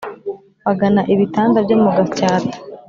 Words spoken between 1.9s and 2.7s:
gasyata